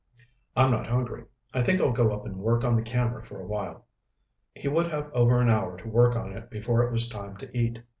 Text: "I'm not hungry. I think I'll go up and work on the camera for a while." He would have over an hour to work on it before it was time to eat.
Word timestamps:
"I'm 0.55 0.71
not 0.71 0.87
hungry. 0.87 1.25
I 1.53 1.61
think 1.61 1.79
I'll 1.79 1.91
go 1.91 2.11
up 2.11 2.25
and 2.25 2.37
work 2.37 2.63
on 2.63 2.75
the 2.75 2.81
camera 2.81 3.23
for 3.23 3.39
a 3.39 3.45
while." 3.45 3.85
He 4.55 4.67
would 4.67 4.91
have 4.91 5.11
over 5.13 5.39
an 5.39 5.47
hour 5.49 5.77
to 5.77 5.87
work 5.87 6.15
on 6.15 6.31
it 6.35 6.49
before 6.49 6.81
it 6.81 6.91
was 6.91 7.07
time 7.07 7.37
to 7.37 7.55
eat. 7.55 7.83